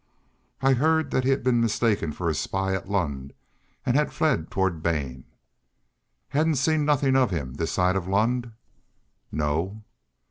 "I 0.63 0.73
heard 0.73 1.11
that 1.11 1.25
he 1.25 1.29
had 1.29 1.43
been 1.43 1.61
mistaken 1.61 2.11
for 2.11 2.27
a 2.27 2.33
spy 2.33 2.73
at 2.73 2.89
Lund 2.89 3.33
and 3.85 3.95
had 3.95 4.11
fled 4.11 4.49
toward 4.49 4.81
Bane." 4.81 5.25
"Hadn't 6.29 6.55
seen 6.55 6.85
nothin' 6.85 7.15
of 7.15 7.29
him 7.29 7.53
this 7.53 7.73
side 7.73 7.95
of 7.95 8.07
Lund?" 8.07 8.51
"No." 9.31 9.83